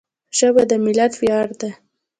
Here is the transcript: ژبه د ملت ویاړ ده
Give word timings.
ژبه 0.37 0.63
د 0.69 0.71
ملت 0.83 1.13
ویاړ 1.19 1.47
ده 1.59 1.69